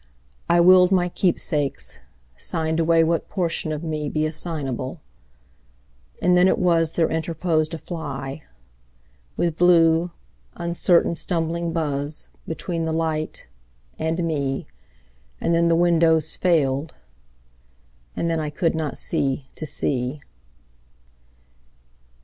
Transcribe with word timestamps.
I 0.49 0.59
willed 0.61 0.91
my 0.91 1.09
keepsakes, 1.09 1.99
signed 2.35 2.79
away 2.79 3.03
What 3.03 3.29
portion 3.29 3.71
of 3.71 3.83
me 3.83 4.05
I 4.05 4.05
Could 4.07 4.15
make 4.15 4.29
assignable, 4.29 4.99
and 6.19 6.35
then 6.35 6.47
There 6.47 7.09
interposed 7.11 7.75
a 7.75 7.77
fly, 7.77 8.41
With 9.37 9.57
blue, 9.57 10.09
uncertain, 10.55 11.15
stumbling 11.15 11.71
buzz, 11.71 12.29
Between 12.47 12.85
the 12.85 12.93
light 12.93 13.45
and 13.99 14.23
me; 14.23 14.65
And 15.39 15.53
then 15.53 15.67
the 15.67 15.75
windows 15.75 16.35
failed, 16.35 16.95
and 18.15 18.27
then 18.27 18.39
I 18.39 18.49
could 18.49 18.73
not 18.73 18.97
see 18.97 19.49
to 19.53 19.67
see. 19.67 20.19